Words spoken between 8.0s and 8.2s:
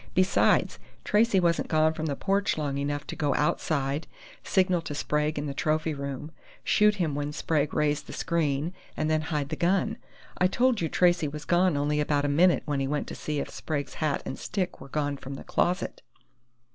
the